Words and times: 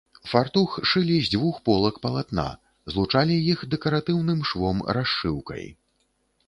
Фартух 0.29 0.77
шылі 0.91 1.17
з 1.27 1.29
дзвюх 1.33 1.59
полак 1.69 1.95
палатна, 2.05 2.47
злучалі 2.95 3.35
іх 3.53 3.59
дэкаратыўным 3.75 4.39
швом-расшыўкай. 4.53 5.65